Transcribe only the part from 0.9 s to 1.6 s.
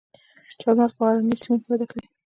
په غرنیو